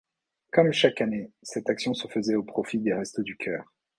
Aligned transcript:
Comme 0.51 0.71
chaque 0.73 0.99
année, 1.01 1.31
cette 1.43 1.69
action 1.69 1.93
se 1.93 2.07
faisait 2.07 2.33
au 2.33 2.41
profit 2.41 2.79
des 2.79 2.91
Restos 2.95 3.21
du 3.21 3.37
Cœur. 3.37 3.71